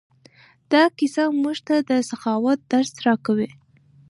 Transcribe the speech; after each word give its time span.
دا 0.71 0.83
کیسه 0.97 1.23
موږ 1.41 1.57
ته 1.67 1.75
د 1.89 1.91
سخاوت 2.09 2.59
درس 2.71 2.91
راکوي. 3.05 3.49